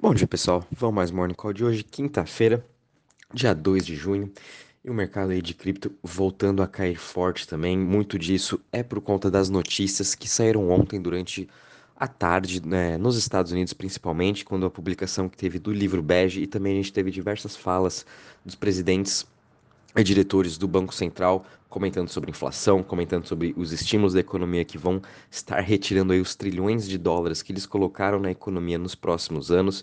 [0.00, 0.66] Bom dia, pessoal.
[0.70, 2.64] Vamos mais Morning Call de hoje, quinta-feira,
[3.32, 4.30] dia 2 de junho.
[4.84, 7.78] E o mercado aí de cripto voltando a cair forte também.
[7.78, 11.48] Muito disso é por conta das notícias que saíram ontem durante
[11.96, 16.42] a tarde, né, nos Estados Unidos principalmente, quando a publicação que teve do livro bege
[16.42, 18.04] e também a gente teve diversas falas
[18.44, 19.24] dos presidentes
[20.02, 25.02] diretores do Banco Central comentando sobre inflação, comentando sobre os estímulos da economia que vão
[25.28, 29.82] estar retirando aí os trilhões de dólares que eles colocaram na economia nos próximos anos.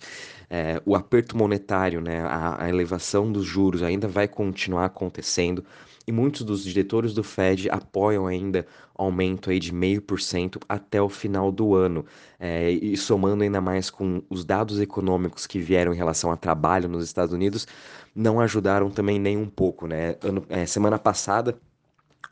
[0.49, 5.65] É, o aperto monetário, né, a, a elevação dos juros ainda vai continuar acontecendo
[6.11, 11.51] e muitos dos diretores do Fed apoiam ainda aumento aí de 0,5% até o final
[11.51, 12.05] do ano.
[12.37, 16.89] É, e somando ainda mais com os dados econômicos que vieram em relação a trabalho
[16.89, 17.65] nos Estados Unidos,
[18.13, 20.17] não ajudaram também nem um pouco, né?
[20.21, 21.57] Ano, é, semana passada,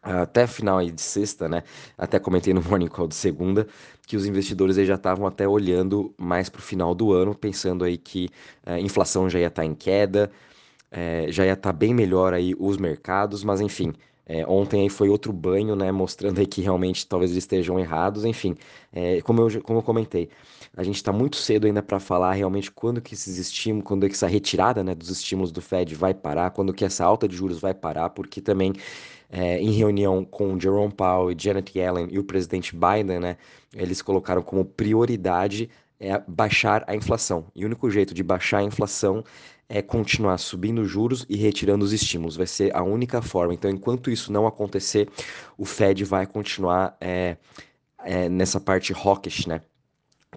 [0.01, 1.63] até final aí de sexta, né?
[1.97, 3.65] Até comentei no Morning Call de segunda
[4.05, 7.85] que os investidores aí já estavam até olhando mais para o final do ano, pensando
[7.85, 8.27] aí que
[8.65, 10.29] a é, inflação já ia estar tá em queda,
[10.91, 13.93] é, já ia estar tá bem melhor aí os mercados, mas enfim,
[14.25, 18.25] é, ontem aí foi outro banho, né, mostrando aí que realmente talvez eles estejam errados,
[18.25, 18.55] enfim,
[18.93, 20.29] é, como, eu, como eu comentei,
[20.77, 24.13] a gente está muito cedo ainda para falar realmente quando que esses estímulos, quando que
[24.13, 27.59] essa retirada, né, dos estímulos do Fed vai parar, quando que essa alta de juros
[27.59, 28.73] vai parar, porque também
[29.31, 33.37] é, em reunião com Jerome Powell Janet Yellen e o presidente Biden, né,
[33.75, 37.47] eles colocaram como prioridade é baixar a inflação.
[37.53, 39.23] E o único jeito de baixar a inflação
[39.69, 42.35] é continuar subindo juros e retirando os estímulos.
[42.35, 43.53] Vai ser a única forma.
[43.53, 45.07] Então, enquanto isso não acontecer,
[45.55, 47.37] o Fed vai continuar é,
[48.03, 49.61] é, nessa parte hawkish, né?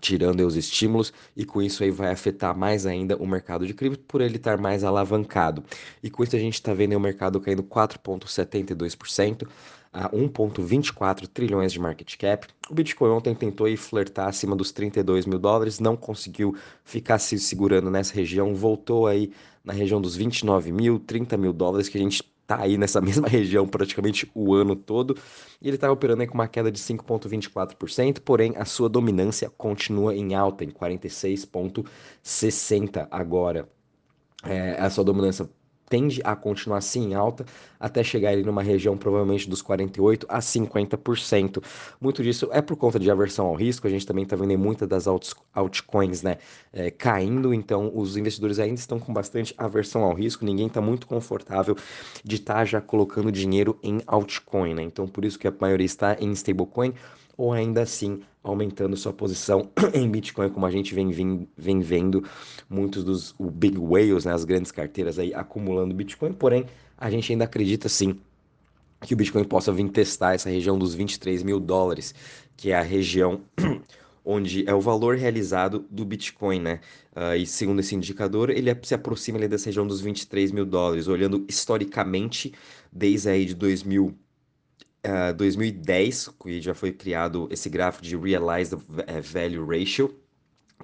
[0.01, 4.05] Tirando os estímulos, e com isso aí vai afetar mais ainda o mercado de cripto
[4.05, 5.65] por ele estar mais alavancado.
[6.03, 9.47] E com isso a gente está vendo o mercado caindo 4,72%
[9.93, 12.47] a 1,24 trilhões de market cap.
[12.71, 17.39] O Bitcoin ontem tentou ir flertar acima dos 32 mil dólares, não conseguiu ficar se
[17.39, 19.31] segurando nessa região, voltou aí
[19.63, 23.29] na região dos 29 mil, 30 mil dólares, que a gente tá aí nessa mesma
[23.29, 25.17] região praticamente o ano todo,
[25.61, 30.35] e ele está operando com uma queda de 5,24%, porém a sua dominância continua em
[30.35, 33.69] alta, em 46,60% agora.
[34.45, 35.49] É, a sua dominância
[35.93, 37.45] tende a continuar assim em alta
[37.79, 41.63] até chegar ali numa região provavelmente dos 48 a 50%.
[42.01, 44.89] Muito disso é por conta de aversão ao risco, a gente também está vendo muitas
[44.89, 45.07] das
[45.53, 46.39] altcoins né,
[46.73, 51.07] é, caindo, então os investidores ainda estão com bastante aversão ao risco, ninguém está muito
[51.07, 51.77] confortável
[52.25, 54.83] de estar tá já colocando dinheiro em altcoin, né?
[54.83, 56.95] então por isso que a maioria está em stablecoin
[57.43, 62.23] ou ainda assim aumentando sua posição em Bitcoin, como a gente vem, vem, vem vendo
[62.71, 66.67] muitos dos big whales, né, as grandes carteiras aí acumulando Bitcoin, porém
[66.97, 68.21] a gente ainda acredita sim
[69.01, 72.15] que o Bitcoin possa vir testar essa região dos 23 mil dólares,
[72.57, 73.41] que é a região
[74.25, 76.81] onde é o valor realizado do Bitcoin, né?
[77.17, 80.65] Uh, e segundo esse indicador, ele é, se aproxima ali dessa região dos 23 mil
[80.65, 82.55] dólares, olhando historicamente
[82.93, 84.17] desde aí de 2000
[85.07, 90.19] uh, 2010, que já foi criado esse gráfico de Realized eh, Value Ratio,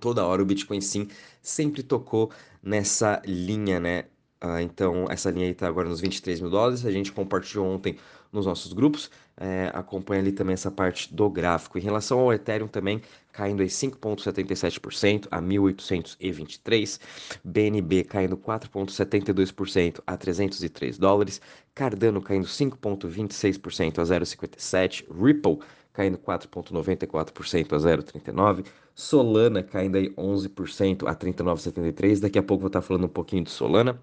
[0.00, 1.08] toda hora o Bitcoin sim
[1.42, 4.04] sempre tocou nessa linha, né?
[4.42, 6.86] Uh, então, essa linha aí está agora nos 23 mil dólares.
[6.86, 7.98] A gente compartilhou ontem
[8.32, 9.10] nos nossos grupos.
[9.36, 11.78] É, acompanha ali também essa parte do gráfico.
[11.78, 13.00] Em relação ao Ethereum também,
[13.32, 17.00] caindo aí 5,77% a 1.823.
[17.44, 21.40] BNB caindo 4,72% a 303 dólares.
[21.74, 25.04] Cardano caindo 5,26% a 0,57.
[25.10, 25.58] Ripple
[25.92, 28.64] caindo 4,94% a 0,39.
[28.94, 32.20] Solana caindo aí 11% a 39,73.
[32.20, 34.00] Daqui a pouco vou estar falando um pouquinho de Solana.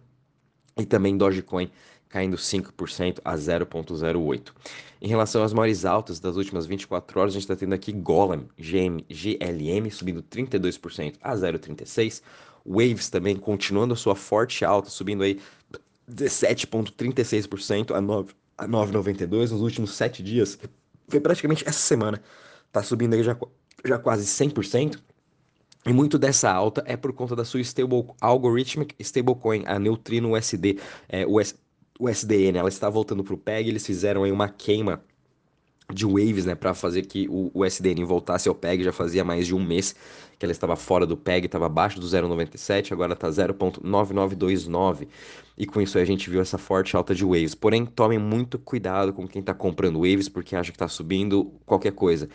[0.78, 1.72] E também Dogecoin
[2.16, 4.54] caindo 5% a 0,08.
[5.02, 8.48] Em relação às maiores altas das últimas 24 horas, a gente está tendo aqui Golem,
[8.58, 12.22] GM, GLM subindo 32% a 0,36.
[12.66, 15.42] Waves também continuando a sua forte alta, subindo aí
[16.10, 18.02] 17,36% a
[18.66, 20.58] 9,92 nos últimos 7 dias.
[21.10, 22.22] Foi praticamente essa semana.
[22.68, 23.38] Está subindo aí já,
[23.84, 24.98] já quase 100%.
[25.86, 30.80] E muito dessa alta é por conta da sua stable, algorithmic stablecoin, a Neutrino USD,
[31.08, 31.54] é, US,
[32.00, 35.02] o SDN, ela está voltando para o PEG, eles fizeram aí uma queima
[35.94, 39.46] de waves, né, para fazer que o, o, SDN voltasse ao PEG, já fazia mais
[39.46, 39.96] de um mês
[40.38, 45.08] que ela estava fora do PEG, estava abaixo do 0,97, agora está 0,9929,
[45.58, 47.56] e com isso a gente viu essa forte alta de waves.
[47.56, 51.92] Porém, tomem muito cuidado com quem está comprando waves, porque acha que está subindo qualquer
[51.92, 52.28] coisa.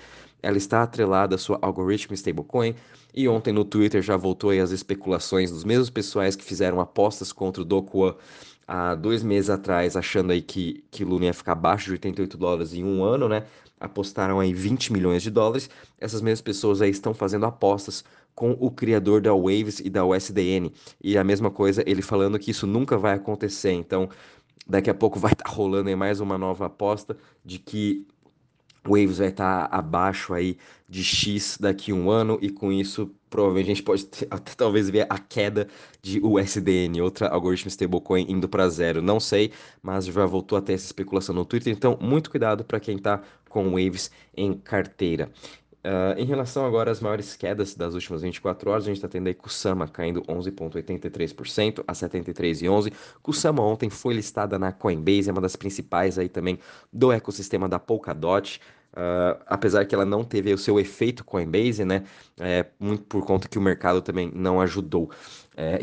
[0.43, 2.75] Ela está atrelada à sua algoritmo stablecoin,
[3.13, 7.33] e ontem no Twitter já voltou aí as especulações dos mesmos pessoais que fizeram apostas
[7.33, 8.17] contra o Dokwa
[8.71, 12.73] há dois meses atrás, achando aí que, que Luna ia ficar abaixo de 88 dólares
[12.73, 13.45] em um ano, né?
[13.81, 15.69] Apostaram aí 20 milhões de dólares.
[15.99, 20.73] Essas mesmas pessoas aí estão fazendo apostas com o criador da Waves e da USDN.
[21.03, 23.73] E a mesma coisa, ele falando que isso nunca vai acontecer.
[23.73, 24.09] Então,
[24.65, 28.07] daqui a pouco vai estar tá rolando aí mais uma nova aposta de que
[28.87, 30.57] Waves vai estar tá abaixo aí
[30.89, 34.53] de X daqui a um ano e com isso provavelmente a gente pode ter, até
[34.55, 35.69] talvez ver a queda
[36.03, 39.01] de USDN, outra algoritmo stablecoin indo para zero.
[39.01, 42.97] Não sei, mas já voltou até essa especulação no Twitter, então muito cuidado para quem
[42.97, 45.31] está com Waves em carteira.
[45.83, 49.29] Uh, em relação agora às maiores quedas das últimas 24 horas, a gente está tendo
[49.29, 52.93] aí Kusama caindo 11,83% a 73,11.
[53.23, 56.59] Kusama ontem foi listada na Coinbase, é uma das principais aí também
[56.93, 58.61] do ecossistema da Polkadot.
[58.93, 62.03] Uh, apesar que ela não teve o seu efeito Coinbase, né?
[62.39, 65.11] É, muito por conta que o mercado também não ajudou.
[65.57, 65.79] É,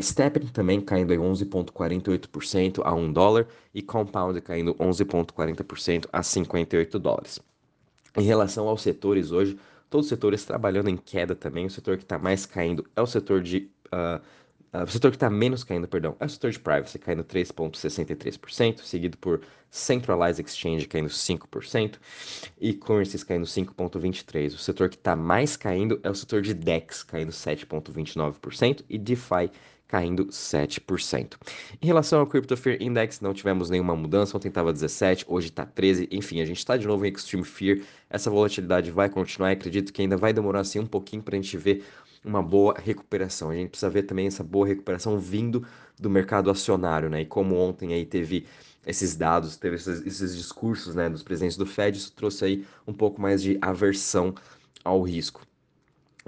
[0.52, 7.40] também caindo em 11,48% a 1 dólar e Compound caindo 11,40% a 58 dólares.
[8.16, 9.58] Em relação aos setores hoje,
[9.90, 11.66] todos os setores trabalhando em queda também.
[11.66, 13.70] O setor que está mais caindo é o setor de.
[13.86, 14.20] Uh,
[14.76, 18.80] uh, o setor que está menos caindo, perdão, é o setor de privacy, caindo 3,63%,
[18.80, 19.40] seguido por
[19.70, 21.96] Centralized Exchange caindo 5%
[22.60, 24.54] e Currencies caindo 5,23%.
[24.54, 29.50] O setor que está mais caindo é o setor de DEX, caindo 7,29% e DeFi
[29.88, 31.36] caindo 7%.
[31.80, 35.64] Em relação ao Crypto Fear Index, não tivemos nenhuma mudança, ontem estava 17, hoje está
[35.64, 37.80] 13, enfim, a gente está de novo em Extreme Fear,
[38.10, 41.56] essa volatilidade vai continuar, acredito que ainda vai demorar assim um pouquinho para a gente
[41.56, 41.84] ver
[42.24, 43.50] uma boa recuperação.
[43.50, 45.66] A gente precisa ver também essa boa recuperação vindo
[45.98, 47.22] do mercado acionário, né?
[47.22, 48.46] E como ontem aí teve
[48.86, 52.92] esses dados, teve esses, esses discursos, né, dos presidentes do Fed, isso trouxe aí um
[52.92, 54.34] pouco mais de aversão
[54.84, 55.47] ao risco.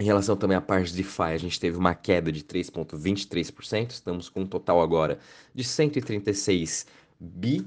[0.01, 4.31] Em relação também à parte de DeFi, a gente teve uma queda de 3,23%, estamos
[4.31, 5.19] com um total agora
[5.55, 6.87] de 136
[7.21, 7.61] bi.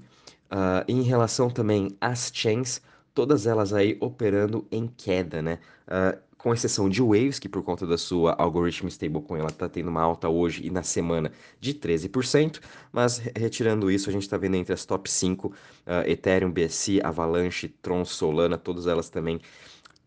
[0.51, 2.81] Uh, em relação também às chains,
[3.13, 5.59] todas elas aí operando em queda, né?
[5.87, 9.89] Uh, com exceção de Waves, que por conta da sua algoritmo stablecoin, ela está tendo
[9.89, 12.59] uma alta hoje e na semana de 13%,
[12.91, 15.53] mas retirando isso, a gente está vendo entre as top 5, uh,
[15.85, 19.39] ah, Ethereum, BSC, Avalanche, Tron, Solana, todas elas também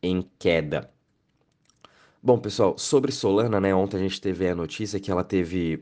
[0.03, 0.91] em queda.
[2.27, 3.73] Bom, pessoal, sobre Solana, né?
[3.73, 5.79] Ontem a gente teve a notícia que ela teve.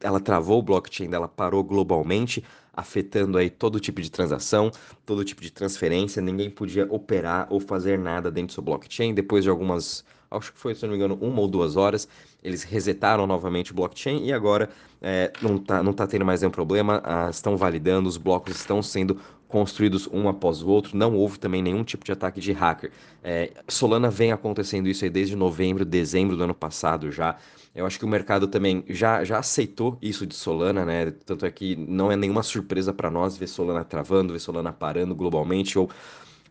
[0.00, 4.70] Ela travou o blockchain dela, parou globalmente, afetando aí todo tipo de transação,
[5.04, 6.22] todo tipo de transferência.
[6.22, 9.12] Ninguém podia operar ou fazer nada dentro do seu blockchain.
[9.12, 12.08] Depois de algumas, acho que foi, se não me engano, uma ou duas horas,
[12.42, 14.70] eles resetaram novamente o blockchain e agora
[15.00, 18.82] é, não, tá, não tá tendo mais nenhum problema, ah, estão validando, os blocos estão
[18.82, 22.92] sendo construídos um após o outro, não houve também nenhum tipo de ataque de hacker.
[23.24, 27.36] É, Solana vem acontecendo isso aí desde novembro, dezembro do ano passado já.
[27.74, 31.10] Eu acho que o mercado também já, já aceitou isso de Solana, né?
[31.24, 35.14] Tanto é que não é nenhuma surpresa para nós ver Solana travando, ver Solana parando
[35.14, 35.88] globalmente ou,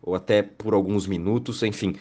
[0.02, 1.94] ou até por alguns minutos, enfim.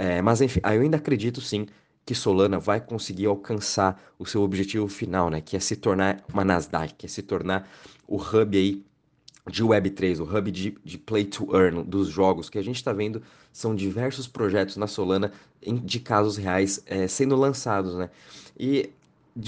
[0.00, 1.66] É, mas enfim, eu ainda acredito sim
[2.06, 5.42] que Solana vai conseguir alcançar o seu objetivo final, né?
[5.42, 7.68] Que é se tornar uma Nasdaq, que é se tornar
[8.08, 8.82] o hub aí
[9.50, 12.94] de Web3, o hub de, de Play to Earn dos jogos que a gente está
[12.94, 15.32] vendo são diversos projetos na Solana
[15.62, 18.08] de casos reais é, sendo lançados, né?
[18.58, 18.88] E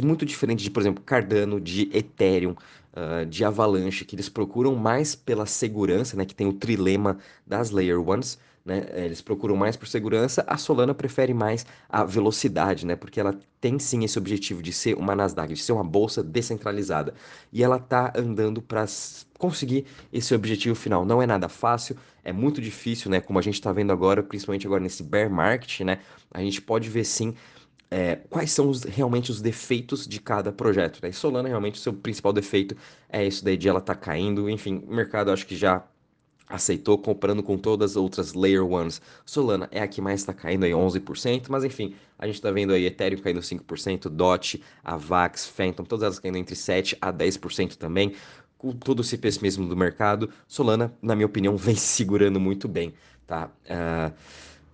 [0.05, 2.55] muito diferente de, por exemplo, Cardano, de Ethereum,
[2.93, 6.27] uh, de Avalanche, que eles procuram mais pela segurança, né?
[6.27, 7.17] Que tem o trilema
[7.47, 8.87] das Layer Ones, né?
[8.95, 12.97] Eles procuram mais por segurança, a Solana prefere mais a velocidade, né?
[12.97, 17.15] Porque ela tem sim esse objetivo de ser uma Nasdaq, de ser uma bolsa descentralizada.
[17.53, 18.85] E ela tá andando para
[19.39, 21.05] conseguir esse objetivo final.
[21.05, 23.21] Não é nada fácil, é muito difícil, né?
[23.21, 25.99] Como a gente está vendo agora, principalmente agora nesse bear market, né?
[26.31, 27.35] A gente pode ver sim
[27.93, 30.99] é, quais são os, realmente os defeitos de cada projeto.
[31.03, 31.11] Né?
[31.11, 32.75] E Solana, realmente, o seu principal defeito
[33.07, 34.49] é isso daí de ela tá caindo.
[34.49, 35.85] Enfim, o mercado acho que já
[36.53, 39.01] aceitou comprando com todas as outras Layer Ones.
[39.25, 42.75] Solana é a que mais está caindo aí 11%, mas enfim, a gente está vendo
[42.75, 48.15] aí Ethereum caindo 5%, DOT, Avax, Phantom, todas elas caindo entre 7 a 10% também.
[48.59, 52.93] Com todo esse pessimismo do mercado, Solana, na minha opinião, vem segurando muito bem,
[53.27, 53.51] tá?
[53.65, 54.13] Uh,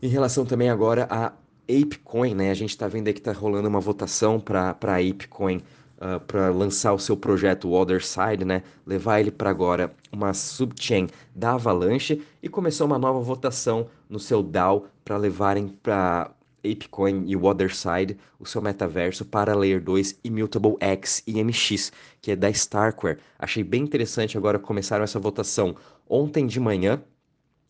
[0.02, 1.32] em relação também agora a
[1.68, 2.50] ApeCoin, né?
[2.50, 5.62] A gente está vendo aí que está rolando uma votação para a ApeCoin
[6.00, 8.62] uh, ah, para lançar o seu projeto Other Side, né?
[8.86, 14.42] Levar ele para agora uma subchain da Avalanche e começou uma nova votação no seu
[14.42, 16.30] DAO para levarem para
[16.64, 22.32] ApeCoin e o Otherside, o seu metaverso para Layer 2, Immutable X e MX, que
[22.32, 23.18] é da Starkware.
[23.38, 25.76] Achei bem interessante agora começaram essa votação
[26.08, 27.02] ontem de manhã,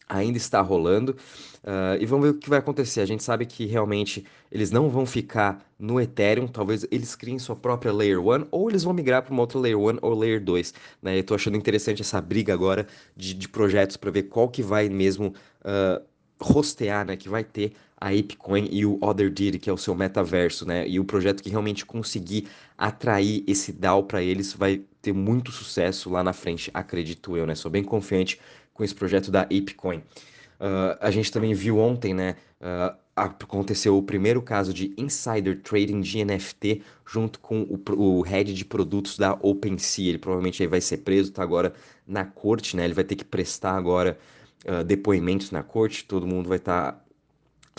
[0.08, 1.16] ainda está rolando.
[1.62, 3.00] Uh, e vamos ver o que vai acontecer.
[3.00, 7.54] A gente sabe que realmente eles não vão ficar no Ethereum, talvez eles criem sua
[7.54, 10.74] própria Layer 1, ou eles vão migrar para uma outra Layer 1 ou Layer 2.
[11.02, 11.16] Né?
[11.16, 12.86] Eu estou achando interessante essa briga agora
[13.16, 16.02] de, de projetos para ver qual que vai mesmo uh,
[16.40, 17.16] rostear, né?
[17.16, 20.86] que vai ter a ApeCoin e o Other Did, que é o seu metaverso, né?
[20.88, 22.46] E o projeto que realmente conseguir
[22.76, 27.56] atrair esse DAO para eles vai ter muito sucesso lá na frente, acredito eu, né?
[27.56, 28.38] Sou bem confiante
[28.78, 29.98] com esse projeto da ApeCoin.
[29.98, 32.36] Uh, a gente também viu ontem, né?
[32.60, 38.54] Uh, aconteceu o primeiro caso de insider trading de NFT junto com o, o head
[38.54, 40.10] de produtos da OpenSea.
[40.10, 41.74] Ele provavelmente aí vai ser preso, tá agora
[42.06, 42.84] na corte, né?
[42.84, 44.16] Ele vai ter que prestar agora
[44.64, 47.00] uh, depoimentos na corte, todo mundo vai estar tá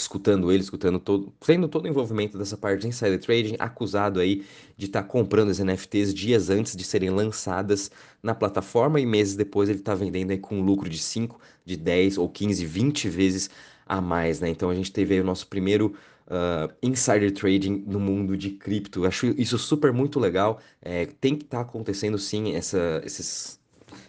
[0.01, 4.45] escutando ele, escutando todo, tendo todo o envolvimento dessa parte de insider trading, acusado aí
[4.77, 7.91] de estar tá comprando as NFTs dias antes de serem lançadas
[8.21, 12.17] na plataforma e meses depois ele está vendendo aí com lucro de 5, de 10
[12.17, 13.49] ou 15, 20 vezes
[13.85, 14.49] a mais, né?
[14.49, 15.95] Então a gente teve aí o nosso primeiro
[16.27, 19.05] uh, insider trading no mundo de cripto.
[19.05, 20.59] Acho isso super muito legal.
[20.81, 23.59] É, tem que estar tá acontecendo sim essa, esses,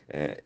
[0.09, 0.43] é,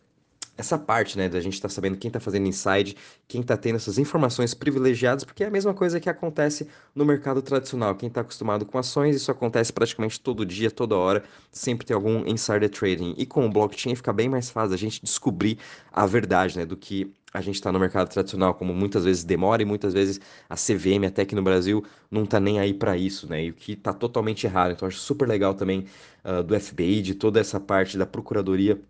[0.56, 2.96] essa parte, né, da gente estar tá sabendo quem está fazendo inside,
[3.26, 7.42] quem está tendo essas informações privilegiadas, porque é a mesma coisa que acontece no mercado
[7.42, 7.94] tradicional.
[7.94, 12.26] Quem está acostumado com ações, isso acontece praticamente todo dia, toda hora, sempre tem algum
[12.26, 13.14] insider trading.
[13.16, 15.58] E com o blockchain fica bem mais fácil a gente descobrir
[15.92, 19.60] a verdade, né, do que a gente está no mercado tradicional, como muitas vezes demora
[19.60, 23.28] e muitas vezes a CVM, até aqui no Brasil, não está nem aí para isso,
[23.28, 23.46] né?
[23.46, 24.70] E o que está totalmente errado.
[24.70, 25.84] Então, acho super legal também
[26.24, 28.80] uh, do FBI, de toda essa parte da Procuradoria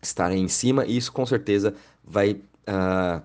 [0.00, 1.74] estarem em cima, e isso com certeza
[2.04, 3.22] vai uh,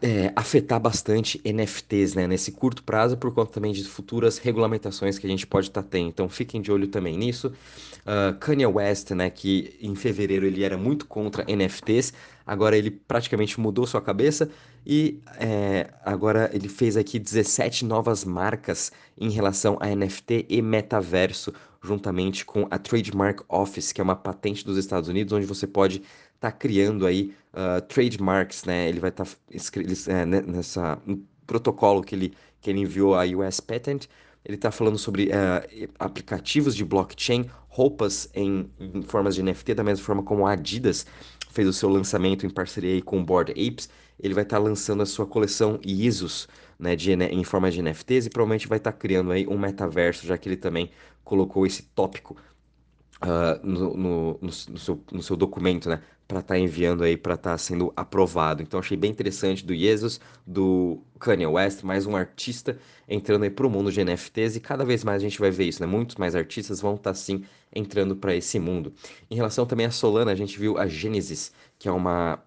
[0.00, 5.26] é, afetar bastante NFTs né, nesse curto prazo, por conta também de futuras regulamentações que
[5.26, 6.08] a gente pode estar tá tendo.
[6.08, 7.52] Então fiquem de olho também nisso.
[8.00, 12.12] Uh, Kanye West, né, que em fevereiro ele era muito contra NFTs,
[12.46, 14.50] agora ele praticamente mudou sua cabeça
[14.86, 21.52] e é, agora ele fez aqui 17 novas marcas em relação a NFT e metaverso,
[21.84, 25.98] juntamente com a Trademark Office, que é uma patente dos Estados Unidos, onde você pode
[26.34, 28.88] estar tá criando aí uh, trademarks, né?
[28.88, 29.32] Ele vai estar tá
[30.08, 30.98] é, nessa
[31.46, 34.08] protocolo que ele, que ele enviou à US Patent.
[34.44, 39.82] Ele está falando sobre uh, aplicativos de blockchain, roupas em, em, formas de NFT, da
[39.82, 41.06] mesma forma como a Adidas
[41.54, 43.88] fez o seu lançamento em parceria com o Board Apes.
[44.20, 48.26] Ele vai estar tá lançando a sua coleção Isos, né, de, em forma de NFTs
[48.26, 50.90] e provavelmente vai estar tá criando aí um metaverso, já que ele também
[51.22, 52.36] colocou esse tópico
[53.22, 56.02] uh, no, no, no, seu, no seu documento, né?
[56.26, 58.62] Para estar tá enviando aí, para estar tá sendo aprovado.
[58.62, 63.66] Então, achei bem interessante do Jesus, do Kanye West, mais um artista entrando aí para
[63.66, 65.86] o mundo de NFTs e cada vez mais a gente vai ver isso, né?
[65.86, 67.44] Muitos mais artistas vão estar, tá, sim,
[67.74, 68.92] entrando para esse mundo.
[69.30, 72.42] Em relação também a Solana, a gente viu a Genesis, que é uma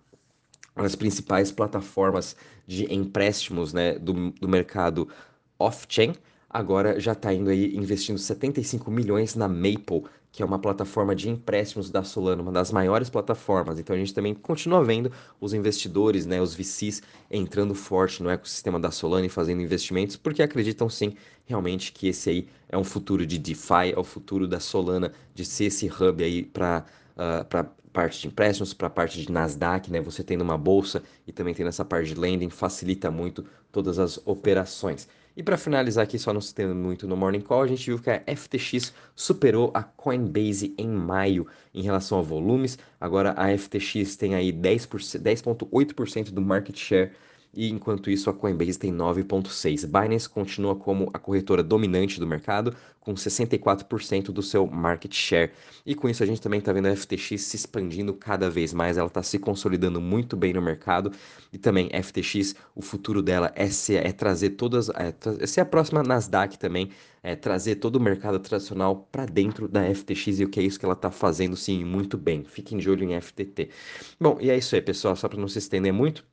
[0.77, 2.36] uma das principais plataformas
[2.67, 5.09] de empréstimos né, do, do mercado
[5.57, 6.13] off-chain,
[6.47, 11.29] agora já está indo aí investindo 75 milhões na Maple, que é uma plataforma de
[11.29, 13.79] empréstimos da Solana, uma das maiores plataformas.
[13.79, 18.79] Então a gente também continua vendo os investidores, né, os VCs entrando forte no ecossistema
[18.79, 21.15] da Solana e fazendo investimentos, porque acreditam sim
[21.46, 25.46] realmente que esse aí é um futuro de DeFi, é o futuro da Solana de
[25.46, 27.63] ser esse hub aí para uh, para
[27.98, 30.00] parte de empréstimos, para parte de Nasdaq, né?
[30.01, 34.19] Você tendo uma bolsa e também tendo essa parte de lending facilita muito todas as
[34.24, 35.07] operações.
[35.38, 38.00] E para finalizar aqui, só não se tendo muito no Morning Call, a gente viu
[38.00, 42.79] que a FTX superou a Coinbase em maio em relação a volumes.
[43.00, 47.12] Agora a FTX tem aí 10,8% 10 do market share
[47.58, 49.88] e enquanto isso a Coinbase tem 9,6%.
[49.88, 55.52] Binance continua como a corretora dominante do mercado, com 64% do seu market share.
[55.84, 58.96] E com isso a gente também está vendo a FTX se expandindo cada vez mais,
[58.96, 61.12] ela está se consolidando muito bem no mercado.
[61.52, 65.66] E também FTX, o futuro dela é, ser, é trazer todas, é, é ser a
[65.66, 66.92] próxima Nasdaq também,
[67.24, 70.78] é trazer todo o mercado tradicional para dentro da FTX e o que é isso
[70.78, 72.44] que ela está fazendo sim muito bem.
[72.44, 73.72] Fiquem de olho em FTT.
[74.20, 76.24] Bom, e é isso aí, pessoal, só para não se estender muito.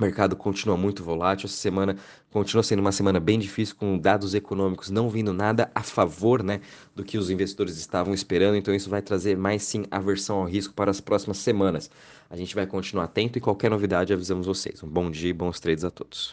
[0.00, 1.46] O mercado continua muito volátil.
[1.46, 1.96] Essa semana
[2.30, 6.60] continua sendo uma semana bem difícil, com dados econômicos não vindo nada a favor né,
[6.94, 8.56] do que os investidores estavam esperando.
[8.56, 11.90] Então, isso vai trazer mais sim aversão ao risco para as próximas semanas.
[12.30, 14.82] A gente vai continuar atento e qualquer novidade avisamos vocês.
[14.84, 16.32] Um bom dia e bons trades a todos.